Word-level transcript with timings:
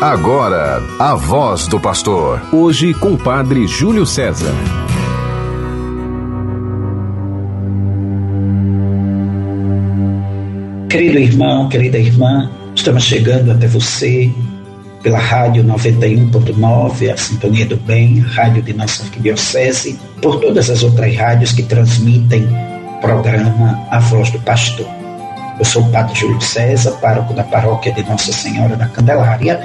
Agora, 0.00 0.82
a 0.98 1.14
voz 1.14 1.66
do 1.66 1.78
pastor. 1.78 2.40
Hoje 2.54 2.94
com 2.94 3.12
o 3.12 3.18
padre 3.18 3.66
Júlio 3.66 4.06
César. 4.06 4.54
Querido 10.88 11.18
irmão, 11.18 11.68
querida 11.68 11.98
irmã, 11.98 12.50
estamos 12.74 13.02
chegando 13.02 13.52
até 13.52 13.66
você 13.66 14.32
pela 15.02 15.18
rádio 15.18 15.62
91.9, 15.64 17.12
a 17.12 17.16
Sintonia 17.18 17.66
do 17.66 17.76
Bem, 17.76 18.20
rádio 18.20 18.62
de 18.62 18.72
nossa 18.72 19.02
arquidiocese, 19.02 20.00
por 20.22 20.40
todas 20.40 20.70
as 20.70 20.82
outras 20.82 21.14
rádios 21.14 21.52
que 21.52 21.62
transmitem 21.62 22.48
o 22.86 23.00
programa 23.02 23.78
A 23.90 23.98
Voz 23.98 24.30
do 24.30 24.40
Pastor. 24.40 24.86
Eu 25.58 25.64
sou 25.66 25.82
o 25.82 25.90
Padre 25.90 26.18
Júlio 26.18 26.40
César, 26.40 26.92
pároco 27.02 27.34
da 27.34 27.44
paróquia 27.44 27.92
de 27.92 28.02
Nossa 28.04 28.32
Senhora 28.32 28.76
da 28.76 28.86
Candelária, 28.86 29.60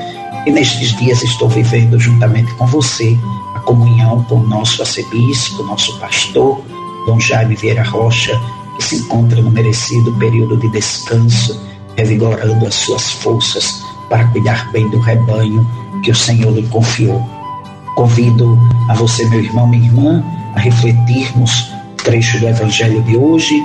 e 0.45 0.51
nestes 0.51 0.95
dias 0.97 1.23
estou 1.23 1.49
vivendo 1.49 1.99
juntamente 1.99 2.53
com 2.53 2.67
você 2.67 3.17
a 3.55 3.59
comunhão 3.61 4.23
com 4.25 4.35
o 4.35 4.47
nosso 4.47 4.81
arcebispo, 4.81 5.63
nosso 5.63 5.97
pastor, 5.99 6.61
Dom 7.07 7.19
Jaime 7.19 7.55
Vieira 7.55 7.83
Rocha, 7.83 8.39
que 8.75 8.83
se 8.83 8.97
encontra 8.97 9.41
no 9.41 9.49
merecido 9.49 10.13
período 10.13 10.57
de 10.57 10.69
descanso, 10.69 11.59
revigorando 11.95 12.67
as 12.67 12.75
suas 12.75 13.11
forças 13.11 13.81
para 14.09 14.25
cuidar 14.25 14.71
bem 14.71 14.87
do 14.89 14.99
rebanho 14.99 15.67
que 16.03 16.11
o 16.11 16.15
Senhor 16.15 16.53
lhe 16.53 16.67
confiou. 16.67 17.23
Convido 17.95 18.59
a 18.89 18.93
você, 18.93 19.25
meu 19.29 19.41
irmão, 19.41 19.67
minha 19.67 19.87
irmã, 19.87 20.23
a 20.55 20.59
refletirmos 20.59 21.71
o 21.93 22.03
trecho 22.03 22.39
do 22.39 22.47
Evangelho 22.47 23.01
de 23.03 23.17
hoje, 23.17 23.63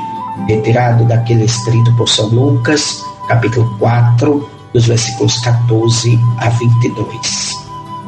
retirado 0.49 1.05
daquele 1.05 1.45
escrito 1.45 1.95
por 1.97 2.09
São 2.09 2.29
Lucas, 2.29 3.05
capítulo 3.29 3.77
4, 3.79 4.60
dos 4.73 4.87
versículos 4.87 5.39
14 5.41 6.19
a 6.39 6.49
22. 6.49 7.51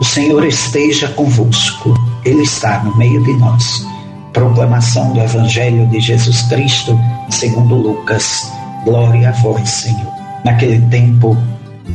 O 0.01 0.05
Senhor 0.05 0.45
esteja 0.45 1.09
convosco, 1.09 1.95
Ele 2.25 2.43
está 2.43 2.83
no 2.83 2.97
meio 2.97 3.23
de 3.23 3.33
nós. 3.35 3.87
Proclamação 4.33 5.13
do 5.13 5.21
Evangelho 5.21 5.87
de 5.89 6.01
Jesus 6.01 6.43
Cristo, 6.43 6.99
segundo 7.31 7.75
Lucas. 7.75 8.51
Glória 8.85 9.29
a 9.29 9.33
vós, 9.33 9.69
Senhor. 9.69 10.13
Naquele 10.45 10.81
tempo, 10.89 11.37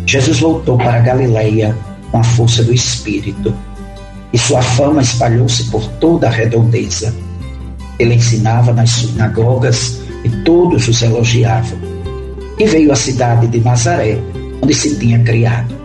Jesus 0.06 0.40
voltou 0.40 0.78
para 0.78 1.00
Galiléia 1.00 1.76
com 2.12 2.20
a 2.20 2.24
força 2.24 2.64
do 2.64 2.74
Espírito, 2.74 3.54
e 4.32 4.38
sua 4.38 4.62
fama 4.62 5.02
espalhou-se 5.02 5.66
por 5.66 5.86
toda 6.00 6.28
a 6.28 6.32
redondeza. 6.32 7.14
Ele 8.00 8.16
ensinava 8.16 8.74
nas 8.74 8.92
sinagogas 8.92 10.00
e 10.24 10.30
todos 10.44 10.88
os 10.88 11.02
elogiavam. 11.02 11.80
E 12.60 12.66
veio 12.66 12.92
à 12.92 12.96
cidade 12.96 13.48
de 13.48 13.60
Nazaré, 13.60 14.20
onde 14.62 14.74
se 14.74 14.98
tinha 14.98 15.20
criado. 15.24 15.76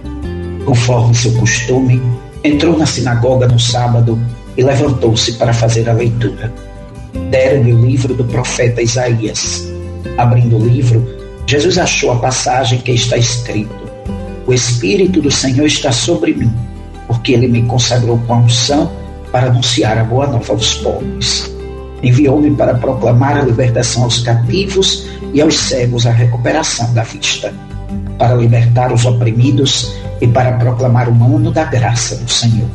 Conforme 0.65 1.15
seu 1.15 1.33
costume, 1.34 2.01
entrou 2.45 2.79
na 2.79 2.87
sinagoga 2.87 3.47
no 3.47 3.59
sábado 3.59 4.19
e 4.56 4.62
levantou-se 4.62 5.33
para 5.34 5.53
fazer 5.53 5.89
a 5.89 5.92
leitura. 5.92 6.53
Deram-lhe 7.31 7.73
o 7.73 7.81
livro 7.81 8.14
do 8.14 8.25
profeta 8.25 8.83
Isaías. 8.83 9.69
Abrindo 10.19 10.56
o 10.56 10.67
livro, 10.67 11.06
Jesus 11.47 11.79
achou 11.79 12.12
a 12.12 12.17
passagem 12.17 12.79
que 12.81 12.92
está 12.92 13.17
escrito: 13.17 13.75
O 14.47 14.53
Espírito 14.53 15.20
do 15.20 15.31
Senhor 15.31 15.67
está 15.67 15.91
sobre 15.91 16.34
mim, 16.34 16.53
porque 17.07 17.33
ele 17.33 17.48
me 17.48 17.62
consagrou 17.62 18.19
com 18.27 18.34
a 18.34 18.39
unção 18.39 18.91
para 19.31 19.48
anunciar 19.48 19.98
a 19.98 20.05
boa 20.05 20.27
nova 20.27 20.53
aos 20.53 20.75
pobres. 20.75 21.51
Enviou-me 22.03 22.51
para 22.55 22.75
proclamar 22.75 23.36
a 23.36 23.42
libertação 23.42 24.05
aos 24.05 24.20
cativos 24.20 25.07
e 25.33 25.41
aos 25.41 25.57
cegos 25.57 26.07
a 26.07 26.11
recuperação 26.11 26.92
da 26.92 27.03
vista 27.03 27.53
para 28.19 28.35
libertar 28.35 28.93
os 28.93 29.05
oprimidos 29.05 29.93
e 30.21 30.29
para 30.29 30.53
proclamar 30.53 31.09
o 31.09 31.37
ano 31.37 31.51
da 31.51 31.65
graça 31.65 32.17
do 32.17 32.31
Senhor. 32.31 32.69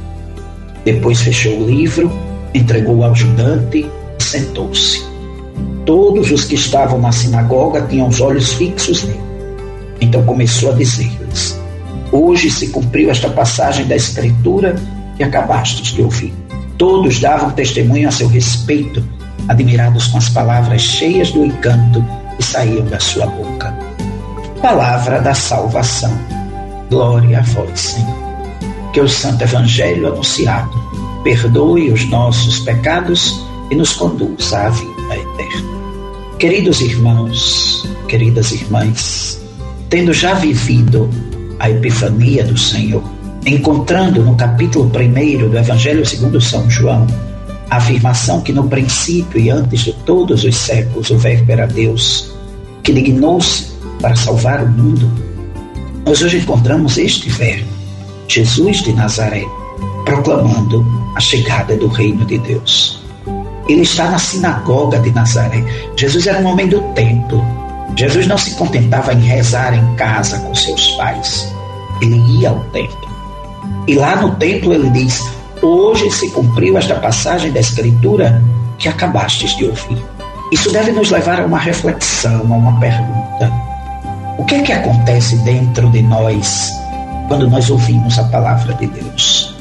Depois 0.83 1.21
fechou 1.21 1.59
o 1.59 1.65
livro, 1.65 2.11
entregou 2.53 3.03
ao 3.03 3.11
ajudante 3.11 3.85
e 4.19 4.23
sentou-se. 4.23 5.01
Todos 5.85 6.31
os 6.31 6.43
que 6.43 6.55
estavam 6.55 6.99
na 6.99 7.11
sinagoga 7.11 7.81
tinham 7.83 8.09
os 8.09 8.19
olhos 8.19 8.53
fixos 8.53 9.03
nele. 9.03 9.21
Então 10.01 10.23
começou 10.23 10.71
a 10.71 10.75
dizer-lhes: 10.75 11.57
Hoje 12.11 12.49
se 12.51 12.67
cumpriu 12.67 13.09
esta 13.09 13.29
passagem 13.29 13.85
da 13.85 13.95
Escritura 13.95 14.75
que 15.15 15.23
acabastes 15.23 15.93
de 15.93 16.01
ouvir. 16.01 16.33
Todos 16.77 17.19
davam 17.19 17.51
testemunho 17.51 18.07
a 18.07 18.11
seu 18.11 18.27
respeito, 18.27 19.03
admirados 19.47 20.07
com 20.07 20.17
as 20.17 20.29
palavras 20.29 20.81
cheias 20.81 21.31
do 21.31 21.45
encanto 21.45 22.03
que 22.35 22.43
saíam 22.43 22.85
da 22.85 22.99
sua 22.99 23.25
boca 23.25 23.86
palavra 24.61 25.21
da 25.21 25.33
salvação. 25.33 26.11
Glória 26.89 27.39
a 27.39 27.41
vós, 27.41 27.79
Senhor. 27.79 28.17
Que 28.93 29.01
o 29.01 29.07
Santo 29.07 29.43
Evangelho 29.43 30.07
anunciado 30.07 30.71
perdoe 31.23 31.91
os 31.91 32.09
nossos 32.09 32.59
pecados 32.59 33.43
e 33.69 33.75
nos 33.75 33.93
conduza 33.93 34.59
à 34.59 34.69
vida 34.69 35.15
eterna. 35.15 35.77
Queridos 36.39 36.81
irmãos, 36.81 37.87
queridas 38.07 38.51
irmãs, 38.51 39.41
tendo 39.89 40.13
já 40.13 40.33
vivido 40.35 41.09
a 41.59 41.69
Epifania 41.69 42.43
do 42.43 42.57
Senhor, 42.57 43.03
encontrando 43.45 44.23
no 44.23 44.35
capítulo 44.35 44.85
1 44.85 45.49
do 45.49 45.57
Evangelho 45.57 46.05
segundo 46.05 46.39
São 46.39 46.69
João 46.69 47.05
a 47.69 47.77
afirmação 47.77 48.41
que 48.41 48.53
no 48.53 48.67
princípio 48.67 49.39
e 49.39 49.49
antes 49.49 49.81
de 49.81 49.93
todos 50.05 50.43
os 50.43 50.55
séculos 50.55 51.09
o 51.09 51.17
Verbo 51.17 51.51
era 51.51 51.67
Deus, 51.67 52.31
que 52.81 52.93
dignou-se 52.93 53.76
para 54.01 54.15
salvar 54.15 54.63
o 54.63 54.67
mundo, 54.67 55.11
nós 56.05 56.21
hoje 56.21 56.37
encontramos 56.37 56.97
este 56.97 57.29
verbo, 57.29 57.67
Jesus 58.27 58.77
de 58.77 58.93
Nazaré, 58.93 59.43
proclamando 60.05 60.85
a 61.15 61.19
chegada 61.19 61.75
do 61.75 61.87
reino 61.87 62.25
de 62.25 62.37
Deus. 62.39 63.03
Ele 63.67 63.81
está 63.81 64.09
na 64.09 64.17
sinagoga 64.17 64.99
de 64.99 65.11
Nazaré. 65.11 65.63
Jesus 65.97 66.25
era 66.25 66.39
um 66.39 66.45
homem 66.45 66.67
do 66.67 66.79
templo. 66.93 67.43
Jesus 67.97 68.27
não 68.27 68.37
se 68.37 68.55
contentava 68.55 69.13
em 69.13 69.19
rezar 69.19 69.73
em 69.73 69.95
casa 69.95 70.39
com 70.39 70.55
seus 70.55 70.91
pais. 70.91 71.53
Ele 72.01 72.17
ia 72.39 72.49
ao 72.49 72.59
templo. 72.65 73.09
E 73.87 73.95
lá 73.95 74.15
no 74.15 74.35
templo 74.35 74.73
ele 74.73 74.89
diz: 74.91 75.21
Hoje 75.61 76.09
se 76.11 76.29
cumpriu 76.29 76.77
esta 76.77 76.95
passagem 76.95 77.51
da 77.51 77.59
Escritura 77.59 78.41
que 78.77 78.87
acabastes 78.87 79.55
de 79.57 79.65
ouvir. 79.65 80.01
Isso 80.51 80.71
deve 80.71 80.91
nos 80.91 81.11
levar 81.11 81.41
a 81.41 81.45
uma 81.45 81.59
reflexão, 81.59 82.41
a 82.53 82.55
uma 82.55 82.79
pergunta. 82.79 83.66
O 84.37 84.45
que 84.45 84.55
é 84.55 84.61
que 84.61 84.71
acontece 84.71 85.35
dentro 85.37 85.89
de 85.89 86.03
nós 86.03 86.71
quando 87.27 87.49
nós 87.49 87.69
ouvimos 87.71 88.19
a 88.19 88.23
palavra 88.25 88.73
de 88.75 88.85
Deus? 88.85 89.55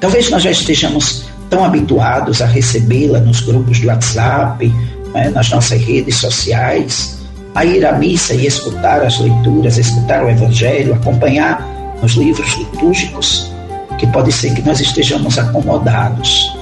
Talvez 0.00 0.30
nós 0.30 0.44
já 0.44 0.50
estejamos 0.52 1.24
tão 1.50 1.64
habituados 1.64 2.40
a 2.40 2.46
recebê-la 2.46 3.18
nos 3.18 3.40
grupos 3.40 3.80
do 3.80 3.88
WhatsApp, 3.88 4.72
né, 5.12 5.28
nas 5.30 5.50
nossas 5.50 5.82
redes 5.82 6.16
sociais, 6.16 7.18
a 7.56 7.64
ir 7.64 7.84
à 7.84 7.92
missa 7.94 8.32
e 8.34 8.46
escutar 8.46 9.04
as 9.04 9.18
leituras, 9.18 9.76
escutar 9.76 10.24
o 10.24 10.30
Evangelho, 10.30 10.94
acompanhar 10.94 11.60
nos 12.00 12.12
livros 12.12 12.54
litúrgicos, 12.56 13.50
que 13.98 14.06
pode 14.06 14.30
ser 14.30 14.54
que 14.54 14.62
nós 14.62 14.78
estejamos 14.78 15.36
acomodados, 15.36 16.56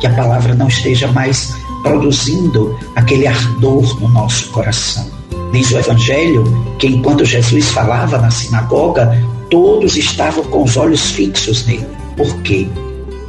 que 0.00 0.06
a 0.08 0.14
palavra 0.14 0.54
não 0.54 0.66
esteja 0.66 1.06
mais 1.08 1.54
produzindo 1.82 2.76
aquele 2.96 3.26
ardor 3.28 4.00
no 4.00 4.08
nosso 4.08 4.48
coração. 4.50 5.11
Diz 5.52 5.70
o 5.70 5.78
Evangelho 5.78 6.44
que 6.78 6.86
enquanto 6.86 7.26
Jesus 7.26 7.68
falava 7.68 8.16
na 8.16 8.30
sinagoga, 8.30 9.22
todos 9.50 9.96
estavam 9.98 10.42
com 10.44 10.62
os 10.62 10.78
olhos 10.78 11.10
fixos 11.10 11.66
nele. 11.66 11.86
Por 12.16 12.34
quê? 12.42 12.66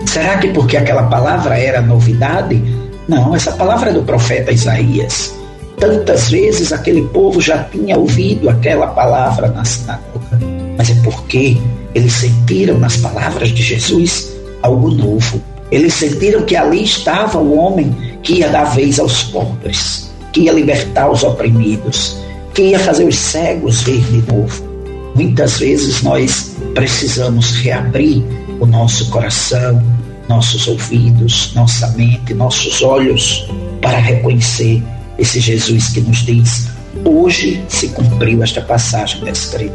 Será 0.05 0.37
que 0.37 0.47
porque 0.49 0.77
aquela 0.77 1.03
palavra 1.03 1.59
era 1.59 1.81
novidade? 1.81 2.63
Não, 3.09 3.35
essa 3.35 3.51
palavra 3.51 3.89
é 3.89 3.93
do 3.93 4.03
profeta 4.03 4.53
Isaías. 4.53 5.35
Tantas 5.77 6.29
vezes 6.29 6.71
aquele 6.71 7.01
povo 7.09 7.41
já 7.41 7.65
tinha 7.65 7.97
ouvido 7.97 8.49
aquela 8.49 8.87
palavra 8.87 9.49
na 9.49 9.65
sinagoga, 9.65 10.39
mas 10.77 10.91
é 10.91 10.95
porque 11.03 11.57
eles 11.93 12.13
sentiram 12.13 12.79
nas 12.79 12.95
palavras 12.95 13.49
de 13.49 13.61
Jesus 13.61 14.33
algo 14.61 14.91
novo. 14.91 15.41
Eles 15.69 15.93
sentiram 15.93 16.43
que 16.43 16.55
ali 16.55 16.85
estava 16.85 17.37
o 17.37 17.57
homem 17.57 17.93
que 18.21 18.35
ia 18.35 18.47
dar 18.47 18.65
vez 18.65 18.97
aos 18.97 19.23
pobres 19.23 20.13
que 20.33 20.41
ia 20.41 20.51
libertar 20.51 21.09
os 21.09 21.23
oprimidos, 21.23 22.17
que 22.53 22.61
ia 22.61 22.79
fazer 22.79 23.05
os 23.05 23.15
cegos 23.15 23.81
ver 23.81 24.01
de 24.01 24.31
novo. 24.31 24.73
Muitas 25.15 25.59
vezes 25.59 26.01
nós 26.01 26.55
precisamos 26.73 27.51
reabrir 27.51 28.23
o 28.59 28.65
nosso 28.65 29.09
coração, 29.09 29.81
nossos 30.27 30.67
ouvidos, 30.67 31.51
nossa 31.55 31.87
mente, 31.89 32.33
nossos 32.33 32.81
olhos 32.81 33.47
para 33.81 33.97
reconhecer 33.97 34.81
esse 35.17 35.39
Jesus 35.39 35.89
que 35.89 36.01
nos 36.01 36.19
diz: 36.19 36.67
hoje 37.05 37.63
se 37.67 37.89
cumpriu 37.89 38.43
esta 38.43 38.61
passagem 38.61 39.19
da. 39.21 39.71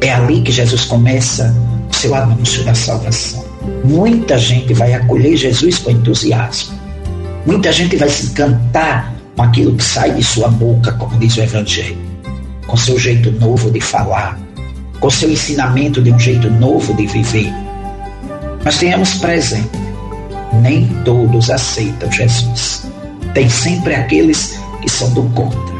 É 0.00 0.12
ali 0.12 0.42
que 0.42 0.52
Jesus 0.52 0.84
começa 0.84 1.54
o 1.90 1.94
seu 1.94 2.14
anúncio 2.14 2.62
da 2.64 2.74
salvação. 2.74 3.44
Muita 3.84 4.38
gente 4.38 4.74
vai 4.74 4.92
acolher 4.94 5.36
Jesus 5.36 5.78
com 5.78 5.90
entusiasmo. 5.90 6.78
Muita 7.46 7.72
gente 7.72 7.96
vai 7.96 8.08
se 8.08 8.26
encantar 8.26 9.14
com 9.34 9.42
aquilo 9.42 9.74
que 9.76 9.82
sai 9.82 10.12
de 10.12 10.22
sua 10.22 10.48
boca, 10.48 10.92
como 10.92 11.18
diz 11.18 11.36
o 11.36 11.42
Evangelho, 11.42 11.98
com 12.66 12.76
seu 12.76 12.98
jeito 12.98 13.30
novo 13.32 13.70
de 13.70 13.80
falar, 13.80 14.38
com 15.00 15.10
seu 15.10 15.30
ensinamento 15.30 16.02
de 16.02 16.12
um 16.12 16.18
jeito 16.18 16.50
novo 16.50 16.94
de 16.94 17.06
viver. 17.06 17.52
Mas 18.64 18.78
tenhamos 18.78 19.14
presente, 19.14 19.70
nem 20.60 20.86
todos 21.04 21.50
aceitam 21.50 22.10
Jesus. 22.10 22.86
Tem 23.34 23.48
sempre 23.48 23.94
aqueles 23.94 24.58
que 24.82 24.90
são 24.90 25.12
do 25.12 25.22
contra. 25.30 25.76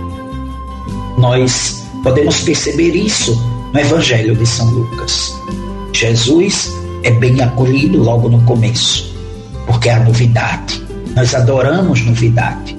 Nós 1.19 1.85
podemos 2.03 2.41
perceber 2.41 2.95
isso 2.95 3.35
no 3.73 3.81
Evangelho 3.81 4.37
de 4.37 4.47
São 4.47 4.71
Lucas. 4.71 5.35
Jesus 5.93 6.73
é 7.03 7.11
bem 7.11 7.41
acolhido 7.41 8.03
logo 8.03 8.29
no 8.29 8.41
começo, 8.43 9.15
porque 9.67 9.89
é 9.89 9.95
a 9.95 10.01
novidade. 10.01 10.85
Nós 11.15 11.35
adoramos 11.35 12.05
novidade. 12.05 12.77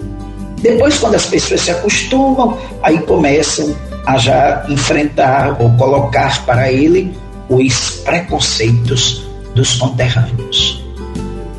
Depois, 0.62 0.98
quando 1.00 1.16
as 1.16 1.26
pessoas 1.26 1.62
se 1.62 1.72
acostumam, 1.72 2.58
aí 2.84 3.00
começam 3.00 3.76
a 4.08 4.18
já 4.18 4.66
enfrentar 4.70 5.62
ou 5.62 5.70
colocar 5.72 6.46
para 6.46 6.72
ele 6.72 7.14
os 7.50 8.02
preconceitos 8.06 9.28
dos 9.54 9.76
conterrâneos. 9.76 10.82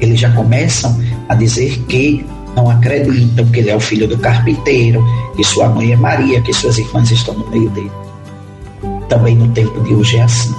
Eles 0.00 0.19
já 0.19 0.31
começam 0.31 0.99
a 1.29 1.35
dizer 1.35 1.79
que 1.89 2.25
não 2.56 2.71
acreditam 2.71 3.45
que 3.49 3.61
ele 3.61 3.69
é 3.69 3.77
o 3.77 3.81
filho 3.81 4.09
do 4.09 4.17
carpinteiro, 4.17 5.05
que 5.37 5.45
sua 5.45 5.69
mãe 5.69 5.93
é 5.93 5.97
Maria, 5.97 6.41
que 6.41 6.55
suas 6.55 6.79
irmãs 6.79 7.11
estão 7.11 7.35
no 7.35 7.50
meio 7.50 7.69
dele. 7.69 7.93
Também 9.11 9.37
no 9.37 9.49
tempo 9.49 9.83
de 9.83 9.95
hoje 9.95 10.17
é 10.17 10.23
assim. 10.23 10.55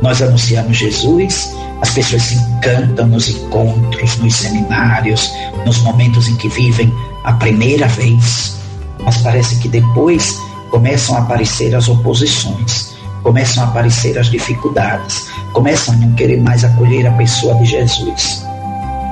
Nós 0.00 0.22
anunciamos 0.22 0.78
Jesus, 0.78 1.54
as 1.82 1.90
pessoas 1.90 2.22
se 2.22 2.36
encantam 2.36 3.06
nos 3.08 3.28
encontros, 3.28 4.16
nos 4.16 4.34
seminários, 4.34 5.30
nos 5.66 5.78
momentos 5.82 6.26
em 6.26 6.36
que 6.36 6.48
vivem 6.48 6.90
a 7.24 7.34
primeira 7.34 7.86
vez, 7.86 8.56
mas 9.04 9.18
parece 9.18 9.56
que 9.58 9.68
depois 9.68 10.40
começam 10.72 11.14
a 11.16 11.18
aparecer 11.18 11.74
as 11.76 11.86
oposições, 11.86 12.94
começam 13.22 13.62
a 13.62 13.68
aparecer 13.68 14.18
as 14.18 14.28
dificuldades, 14.28 15.28
começam 15.52 15.94
a 15.94 15.98
não 15.98 16.12
querer 16.14 16.40
mais 16.40 16.64
acolher 16.64 17.06
a 17.06 17.12
pessoa 17.12 17.54
de 17.56 17.66
Jesus. 17.66 18.42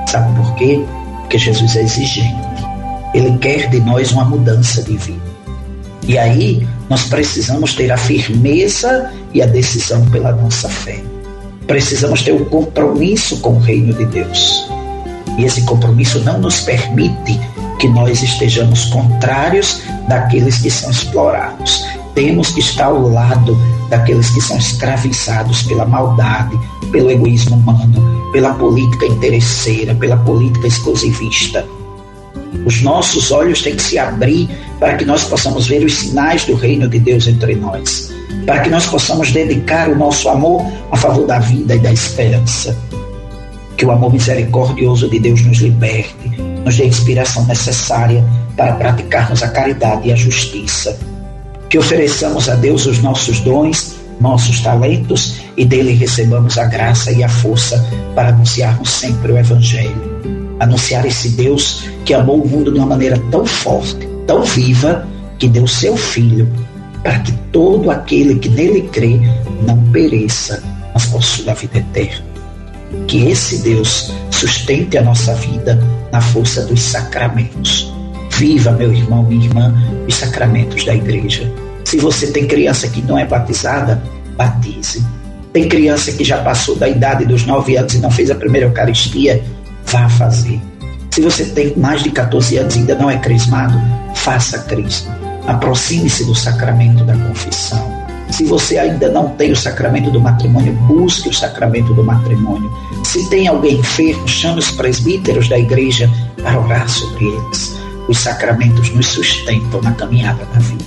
Sabe 0.09 0.35
por 0.35 0.55
quê? 0.55 0.83
Porque 1.19 1.37
Jesus 1.37 1.75
é 1.75 1.83
exigente. 1.83 2.35
Ele 3.13 3.37
quer 3.37 3.69
de 3.69 3.79
nós 3.79 4.11
uma 4.11 4.25
mudança 4.25 4.81
de 4.81 4.97
vida. 4.97 5.31
E 6.07 6.17
aí 6.17 6.67
nós 6.89 7.03
precisamos 7.03 7.75
ter 7.75 7.91
a 7.91 7.97
firmeza 7.97 9.11
e 9.31 9.41
a 9.41 9.45
decisão 9.45 10.03
pela 10.09 10.31
nossa 10.31 10.67
fé. 10.67 10.99
Precisamos 11.67 12.23
ter 12.23 12.31
o 12.31 12.41
um 12.41 12.45
compromisso 12.45 13.37
com 13.39 13.53
o 13.53 13.59
reino 13.59 13.93
de 13.93 14.05
Deus. 14.05 14.67
E 15.37 15.45
esse 15.45 15.61
compromisso 15.61 16.19
não 16.21 16.39
nos 16.39 16.61
permite 16.61 17.39
que 17.81 17.87
nós 17.87 18.21
estejamos 18.21 18.85
contrários 18.85 19.81
daqueles 20.07 20.59
que 20.59 20.69
são 20.69 20.91
explorados. 20.91 21.83
Temos 22.13 22.51
que 22.51 22.59
estar 22.59 22.85
ao 22.85 23.09
lado 23.09 23.57
daqueles 23.89 24.29
que 24.29 24.39
são 24.39 24.55
escravizados 24.55 25.63
pela 25.63 25.83
maldade, 25.83 26.57
pelo 26.91 27.09
egoísmo 27.09 27.55
humano, 27.55 28.31
pela 28.31 28.53
política 28.53 29.07
interesseira, 29.07 29.95
pela 29.95 30.15
política 30.17 30.67
exclusivista. 30.67 31.65
Os 32.65 32.83
nossos 32.83 33.31
olhos 33.31 33.63
têm 33.63 33.75
que 33.75 33.81
se 33.81 33.97
abrir 33.97 34.47
para 34.79 34.95
que 34.95 35.03
nós 35.03 35.23
possamos 35.23 35.65
ver 35.67 35.83
os 35.83 35.93
sinais 35.93 36.45
do 36.45 36.53
reino 36.53 36.87
de 36.87 36.99
Deus 36.99 37.27
entre 37.27 37.55
nós, 37.55 38.13
para 38.45 38.59
que 38.59 38.69
nós 38.69 38.85
possamos 38.85 39.31
dedicar 39.31 39.89
o 39.89 39.97
nosso 39.97 40.29
amor 40.29 40.63
a 40.91 40.97
favor 40.97 41.25
da 41.25 41.39
vida 41.39 41.75
e 41.75 41.79
da 41.79 41.91
esperança. 41.91 42.77
Que 43.75 43.85
o 43.85 43.91
amor 43.91 44.13
misericordioso 44.13 45.09
de 45.09 45.19
Deus 45.19 45.41
nos 45.41 45.57
liberte, 45.57 46.30
nos 46.65 46.77
dê 46.77 46.83
a 46.83 46.87
inspiração 46.87 47.45
necessária 47.45 48.23
para 48.55 48.73
praticarmos 48.73 49.41
a 49.43 49.49
caridade 49.49 50.09
e 50.09 50.11
a 50.13 50.15
justiça. 50.15 50.97
Que 51.69 51.77
ofereçamos 51.77 52.49
a 52.49 52.55
Deus 52.55 52.85
os 52.85 52.99
nossos 52.99 53.39
dons, 53.39 53.95
nossos 54.19 54.59
talentos 54.59 55.37
e 55.57 55.65
dele 55.65 55.93
recebamos 55.93 56.57
a 56.57 56.65
graça 56.65 57.11
e 57.11 57.23
a 57.23 57.29
força 57.29 57.83
para 58.13 58.29
anunciarmos 58.29 58.89
sempre 58.89 59.31
o 59.31 59.37
Evangelho. 59.37 60.11
Anunciar 60.59 61.05
esse 61.05 61.29
Deus 61.29 61.85
que 62.05 62.13
amou 62.13 62.41
o 62.41 62.47
mundo 62.47 62.71
de 62.71 62.77
uma 62.77 62.87
maneira 62.87 63.17
tão 63.31 63.45
forte, 63.45 64.07
tão 64.27 64.43
viva, 64.43 65.07
que 65.39 65.47
deu 65.47 65.65
seu 65.65 65.97
Filho 65.97 66.47
para 67.03 67.19
que 67.19 67.31
todo 67.51 67.89
aquele 67.89 68.35
que 68.35 68.49
nele 68.49 68.81
crê 68.91 69.19
não 69.65 69.77
pereça, 69.91 70.61
mas 70.93 71.05
possua 71.07 71.51
a 71.51 71.55
vida 71.55 71.79
eterna. 71.79 72.30
Que 73.07 73.29
esse 73.29 73.59
Deus 73.59 74.11
sustente 74.29 74.97
a 74.97 75.01
nossa 75.01 75.33
vida 75.35 75.79
na 76.11 76.21
força 76.21 76.63
dos 76.63 76.81
sacramentos. 76.81 77.91
Viva, 78.37 78.71
meu 78.71 78.93
irmão, 78.93 79.23
minha 79.23 79.45
irmã, 79.45 79.73
os 80.07 80.15
sacramentos 80.15 80.83
da 80.83 80.95
igreja. 80.95 81.51
Se 81.85 81.97
você 81.97 82.27
tem 82.27 82.47
criança 82.47 82.87
que 82.87 83.01
não 83.01 83.17
é 83.17 83.25
batizada, 83.25 84.01
batize. 84.35 85.05
Tem 85.53 85.67
criança 85.67 86.11
que 86.11 86.23
já 86.23 86.37
passou 86.41 86.75
da 86.75 86.87
idade 86.87 87.25
dos 87.25 87.45
nove 87.45 87.75
anos 87.75 87.93
e 87.93 87.99
não 87.99 88.09
fez 88.09 88.31
a 88.31 88.35
primeira 88.35 88.67
Eucaristia, 88.67 89.43
vá 89.85 90.07
fazer. 90.07 90.61
Se 91.11 91.19
você 91.19 91.45
tem 91.45 91.75
mais 91.75 92.01
de 92.01 92.09
14 92.09 92.57
anos 92.57 92.75
e 92.75 92.79
ainda 92.79 92.95
não 92.95 93.09
é 93.09 93.17
crismado, 93.17 93.77
faça 94.15 94.59
crisma. 94.59 95.13
Aproxime-se 95.45 96.25
do 96.25 96.33
sacramento 96.33 97.03
da 97.03 97.17
confissão. 97.17 98.00
Se 98.31 98.45
você 98.45 98.77
ainda 98.77 99.09
não 99.09 99.29
tem 99.35 99.51
o 99.51 99.55
sacramento 99.55 100.09
do 100.09 100.19
matrimônio, 100.19 100.73
busque 100.87 101.27
o 101.27 101.33
sacramento 101.33 101.93
do 101.93 102.03
matrimônio. 102.03 102.71
Se 103.03 103.29
tem 103.29 103.47
alguém 103.47 103.77
enfermo, 103.77 104.25
chame 104.27 104.59
os 104.59 104.71
presbíteros 104.71 105.49
da 105.49 105.59
igreja 105.59 106.09
para 106.41 106.59
orar 106.59 106.89
sobre 106.89 107.25
eles. 107.25 107.75
Os 108.07 108.17
sacramentos 108.17 108.89
nos 108.95 109.07
sustentam 109.07 109.81
na 109.81 109.91
caminhada 109.91 110.45
da 110.45 110.59
vida. 110.59 110.83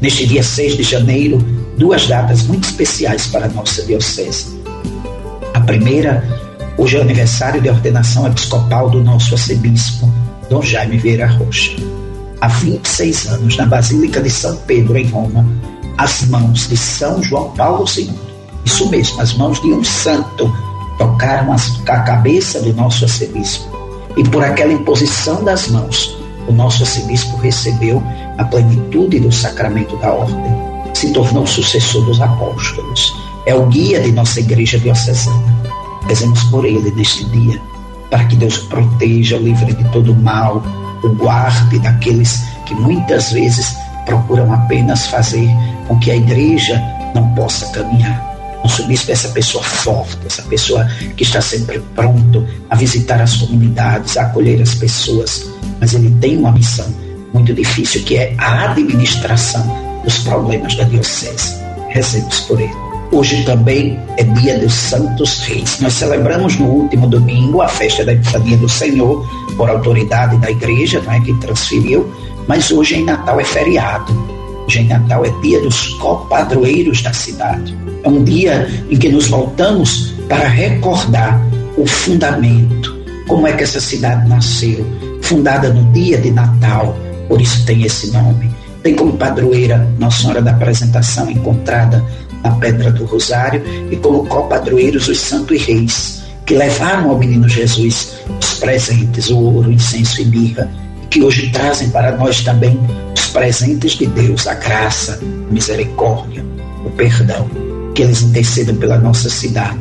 Neste 0.00 0.26
dia 0.26 0.42
6 0.42 0.78
de 0.78 0.82
janeiro, 0.82 1.38
duas 1.76 2.06
datas 2.06 2.42
muito 2.44 2.64
especiais 2.64 3.26
para 3.26 3.44
a 3.44 3.48
nossa 3.50 3.82
diocese. 3.82 4.58
A 5.52 5.60
primeira, 5.60 6.24
hoje 6.78 6.96
é 6.96 7.00
o 7.00 7.02
aniversário 7.02 7.60
de 7.60 7.68
ordenação 7.68 8.26
episcopal 8.26 8.88
do 8.88 9.04
nosso 9.04 9.34
arcebispo, 9.34 10.10
Dom 10.48 10.62
Jaime 10.62 10.96
Vieira 10.96 11.26
Rocha. 11.26 11.76
Há 12.40 12.48
26 12.48 13.26
anos, 13.26 13.56
na 13.58 13.66
Basílica 13.66 14.22
de 14.22 14.30
São 14.30 14.56
Pedro, 14.56 14.96
em 14.96 15.06
Roma, 15.06 15.44
as 16.00 16.22
mãos 16.28 16.66
de 16.66 16.78
São 16.78 17.22
João 17.22 17.50
Paulo 17.50 17.84
II, 17.94 18.10
isso 18.64 18.88
mesmo, 18.88 19.20
as 19.20 19.34
mãos 19.34 19.60
de 19.60 19.70
um 19.70 19.84
santo, 19.84 20.50
tocaram 20.96 21.52
a 21.52 22.00
cabeça 22.00 22.58
do 22.62 22.72
nosso 22.72 23.04
arcebispo. 23.04 23.68
E 24.16 24.24
por 24.24 24.42
aquela 24.42 24.72
imposição 24.72 25.44
das 25.44 25.68
mãos, 25.68 26.16
o 26.48 26.52
nosso 26.52 26.84
arcebispo 26.84 27.36
recebeu 27.36 28.02
a 28.38 28.44
plenitude 28.44 29.20
do 29.20 29.30
sacramento 29.30 29.94
da 29.98 30.10
ordem, 30.10 30.54
se 30.94 31.12
tornou 31.12 31.46
sucessor 31.46 32.02
dos 32.06 32.18
apóstolos. 32.18 33.14
É 33.44 33.54
o 33.54 33.66
guia 33.66 34.00
de 34.00 34.10
nossa 34.10 34.40
igreja 34.40 34.78
diocesana. 34.78 35.54
Rezemos 36.08 36.42
por 36.44 36.64
ele 36.64 36.90
neste 36.92 37.26
dia, 37.26 37.60
para 38.08 38.24
que 38.24 38.36
Deus 38.36 38.56
o 38.56 38.68
proteja, 38.68 39.36
o 39.36 39.42
livre 39.42 39.74
de 39.74 39.84
todo 39.90 40.16
mal, 40.16 40.62
o 41.04 41.10
guarde 41.10 41.78
daqueles 41.78 42.42
que 42.64 42.74
muitas 42.74 43.32
vezes 43.32 43.76
procuram 44.04 44.52
apenas 44.52 45.06
fazer 45.06 45.48
com 45.86 45.98
que 45.98 46.10
a 46.10 46.16
igreja 46.16 46.80
não 47.14 47.28
possa 47.34 47.66
caminhar. 47.72 48.30
Nosso 48.62 48.86
bispo 48.86 49.10
é 49.10 49.14
essa 49.14 49.28
pessoa 49.30 49.64
forte, 49.64 50.18
essa 50.26 50.42
pessoa 50.42 50.84
que 51.16 51.22
está 51.22 51.40
sempre 51.40 51.80
pronto 51.94 52.46
a 52.68 52.76
visitar 52.76 53.20
as 53.20 53.36
comunidades, 53.36 54.16
a 54.16 54.22
acolher 54.22 54.60
as 54.60 54.74
pessoas, 54.74 55.50
mas 55.80 55.94
ele 55.94 56.10
tem 56.20 56.36
uma 56.36 56.52
missão 56.52 56.86
muito 57.32 57.54
difícil 57.54 58.02
que 58.02 58.16
é 58.18 58.34
a 58.38 58.70
administração 58.70 59.64
dos 60.04 60.18
problemas 60.18 60.74
da 60.76 60.84
diocese. 60.84 61.58
Rezemos 61.88 62.40
por 62.40 62.60
ele. 62.60 62.90
Hoje 63.12 63.42
também 63.42 63.98
é 64.18 64.22
dia 64.22 64.58
dos 64.58 64.72
Santos 64.72 65.40
Reis. 65.40 65.80
Nós 65.80 65.94
celebramos 65.94 66.56
no 66.58 66.66
último 66.66 67.08
domingo 67.08 67.60
a 67.60 67.68
festa 67.68 68.04
da 68.04 68.12
Epifania 68.12 68.56
do 68.56 68.68
Senhor, 68.68 69.28
por 69.56 69.68
autoridade 69.68 70.36
da 70.38 70.50
igreja, 70.50 71.00
não 71.00 71.12
é 71.12 71.20
que 71.20 71.34
transferiu, 71.34 72.08
mas 72.50 72.68
hoje 72.72 72.96
em 72.96 73.04
Natal 73.04 73.38
é 73.38 73.44
feriado. 73.44 74.12
Hoje 74.66 74.80
em 74.80 74.88
Natal 74.88 75.24
é 75.24 75.30
dia 75.40 75.60
dos 75.60 75.90
copadroeiros 75.90 77.00
da 77.00 77.12
cidade. 77.12 77.78
É 78.02 78.08
um 78.08 78.24
dia 78.24 78.68
em 78.90 78.96
que 78.96 79.08
nos 79.08 79.28
voltamos 79.28 80.14
para 80.28 80.48
recordar 80.48 81.40
o 81.76 81.86
fundamento, 81.86 82.98
como 83.28 83.46
é 83.46 83.52
que 83.52 83.62
essa 83.62 83.80
cidade 83.80 84.28
nasceu, 84.28 84.84
fundada 85.22 85.72
no 85.72 85.92
dia 85.92 86.18
de 86.18 86.32
Natal, 86.32 86.98
por 87.28 87.40
isso 87.40 87.64
tem 87.64 87.84
esse 87.84 88.10
nome. 88.10 88.50
Tem 88.82 88.96
como 88.96 89.12
padroeira 89.12 89.88
Nossa 90.00 90.22
Senhora 90.22 90.42
da 90.42 90.50
Apresentação, 90.50 91.30
encontrada 91.30 92.04
na 92.42 92.50
Pedra 92.56 92.90
do 92.90 93.04
Rosário, 93.04 93.62
e 93.92 93.96
como 93.96 94.26
copadroeiros 94.26 95.06
os 95.06 95.20
santos 95.20 95.62
reis, 95.62 96.24
que 96.46 96.56
levaram 96.56 97.10
ao 97.10 97.18
menino 97.18 97.48
Jesus 97.48 98.14
os 98.40 98.54
presentes, 98.54 99.30
o 99.30 99.38
ouro, 99.38 99.68
o 99.68 99.72
incenso 99.72 100.20
e 100.20 100.24
mirra, 100.24 100.68
que 101.10 101.22
hoje 101.22 101.50
trazem 101.50 101.90
para 101.90 102.16
nós 102.16 102.40
também 102.42 102.78
os 103.16 103.26
presentes 103.26 103.92
de 103.92 104.06
Deus, 104.06 104.46
a 104.46 104.54
graça, 104.54 105.18
a 105.20 105.52
misericórdia, 105.52 106.44
o 106.86 106.90
perdão, 106.90 107.50
que 107.94 108.02
eles 108.02 108.22
intercedam 108.22 108.76
pela 108.76 108.96
nossa 108.96 109.28
cidade. 109.28 109.78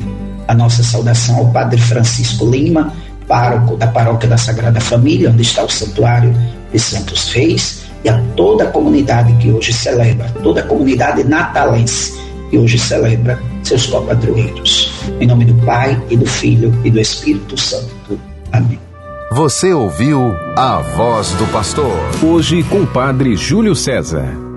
A 0.47 0.55
nossa 0.55 0.83
saudação 0.83 1.37
ao 1.37 1.51
Padre 1.51 1.79
Francisco 1.79 2.49
Lima, 2.49 2.91
pároco 3.27 3.77
da 3.77 3.85
Paróquia 3.85 4.27
da 4.27 4.37
Sagrada 4.37 4.81
Família, 4.81 5.29
onde 5.29 5.43
está 5.43 5.63
o 5.63 5.69
Santuário 5.69 6.33
de 6.73 6.79
Santos 6.79 7.31
Reis, 7.31 7.83
e 8.03 8.09
a 8.09 8.19
toda 8.35 8.63
a 8.63 8.67
comunidade 8.71 9.31
que 9.33 9.51
hoje 9.51 9.71
celebra, 9.71 10.27
toda 10.41 10.61
a 10.61 10.63
comunidade 10.63 11.23
natalense, 11.23 12.19
e 12.51 12.57
hoje 12.57 12.79
celebra 12.79 13.39
seus 13.63 13.85
copadroeiros. 13.85 14.91
Em 15.19 15.27
nome 15.27 15.45
do 15.45 15.53
Pai 15.63 16.01
e 16.09 16.17
do 16.17 16.25
Filho 16.25 16.73
e 16.83 16.89
do 16.89 16.99
Espírito 16.99 17.55
Santo. 17.55 18.19
Amém. 18.51 18.88
Você 19.31 19.71
ouviu 19.71 20.35
a 20.55 20.79
voz 20.79 21.33
do 21.33 21.45
pastor. 21.51 21.93
Hoje 22.25 22.63
com 22.63 22.81
o 22.81 22.87
Padre 22.87 23.35
Júlio 23.35 23.75
César. 23.75 24.48